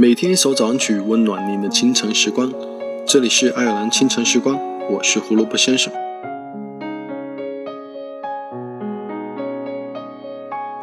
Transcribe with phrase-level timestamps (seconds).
[0.00, 2.52] 每天一首早安曲，温暖您的清晨时光。
[3.04, 4.56] 这里是爱尔兰清晨时光，
[4.88, 5.92] 我是胡萝卜先生。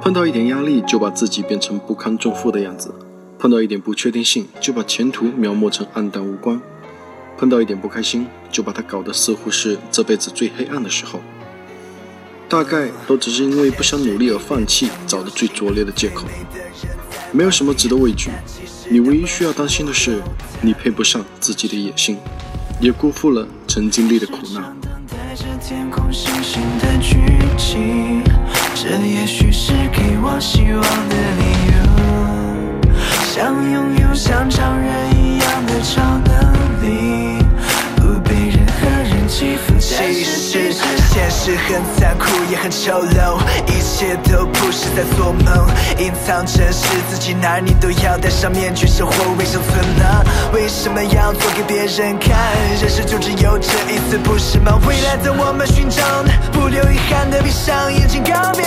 [0.01, 2.89] 碰到一点压力，就把自己变成不堪重负的样子；
[3.39, 6.59] 碰到一点不确定性，就把前途描摹成黯淡无光；
[7.37, 11.21] 碰到一点不开心，就把它搞得似乎是这辈子最黑暗的时候。
[12.49, 16.25] 大概都只是因为不想努力而放弃，找的最拙劣的借口。
[17.31, 18.29] 没有什么值得畏惧，
[18.87, 20.21] 你唯一需要担心的是，
[20.61, 22.17] 你配不上自己的野心，
[22.79, 24.63] 也辜负了曾经历的苦难。
[28.75, 31.75] 这也许是给我希望的理由，
[33.33, 37.43] 想拥有像常人一样的超能力，
[37.95, 39.73] 不被任何人欺负。
[39.79, 44.44] 其实现实很残酷，也很丑陋，一切都
[44.95, 45.67] 在做梦。
[45.97, 50.23] 隐藏真实自己，哪里你都要戴上面具，生活为生存呢？
[50.53, 52.37] 为什么要做给别人看？
[52.81, 54.79] 人生就只有这一次，不是吗？
[54.87, 56.03] 未来的我们寻找，
[56.51, 58.63] 不留遗憾的闭上眼睛，告别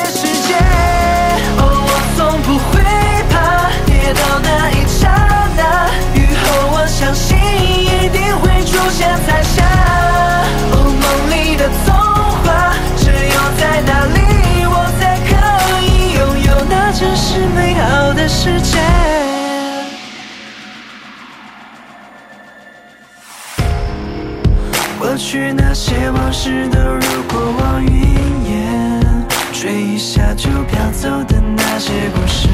[25.08, 32.46] 过去那些往事都如过往云烟，吹一下就飘走的那些故事，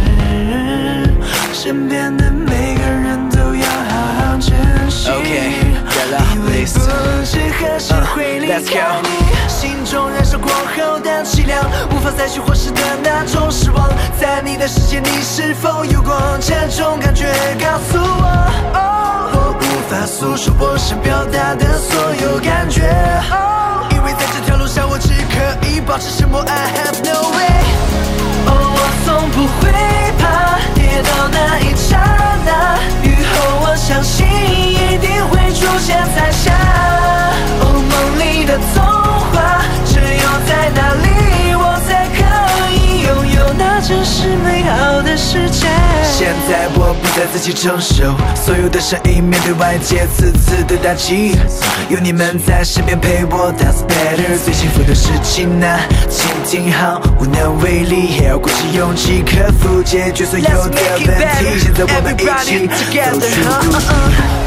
[1.53, 4.55] 身边的每个人都要好好珍
[4.89, 5.11] 惜。
[5.11, 6.79] 因为不知
[7.59, 9.09] 何时会离开你，
[9.49, 11.61] 心中燃烧过后的凄凉，
[11.91, 17.27] 无法再去忽视的那种失望，在你的世界，你是否有过这种感觉？
[17.59, 19.44] 告诉我，
[20.17, 22.83] 诉说我想表达的所有感觉，
[23.91, 26.41] 因为在这条路上，我只可以保持沉默。
[26.43, 27.51] I have no way。
[28.47, 29.73] 哦，我从不会
[30.17, 30.23] 怕
[30.73, 31.99] 跌倒那一刹
[32.47, 34.25] 那，雨后我相信
[47.17, 51.39] 在自己承受所有的声音，面对外界次次的打击，
[51.89, 54.37] 有你们在身边陪我，That's better。
[54.45, 55.79] 最幸福的事情呢，
[56.11, 61.07] 请听好，无能为力，也要鼓起勇气克服，解决所有的问题。
[61.63, 63.95] 现在我们一起走出谷底。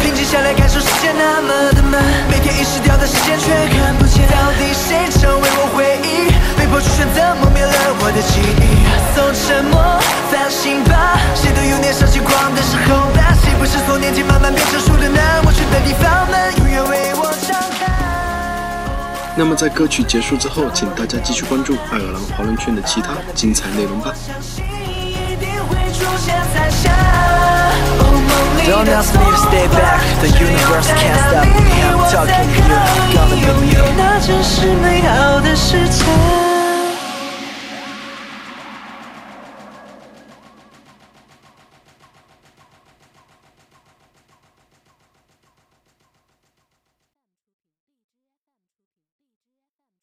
[0.04, 3.48] 平静下来，感受世界那么的慢，每天遗失掉的时间却
[3.80, 4.28] 看不见。
[4.28, 6.28] 到底谁成为我回忆？
[6.60, 7.72] 被迫去选择，磨灭了
[8.04, 8.84] 我的记忆。
[9.16, 9.80] 从沉默
[19.38, 24.12] 那么在歌曲结束之后，请大家继续关注爱尔兰华人圈的其他精彩内容吧。
[28.66, 31.70] Don't ask me to stay back, the universe can't stop me.
[31.86, 33.78] I'm talking to you, gonna be me.
[33.96, 36.27] 那真是美好的世界。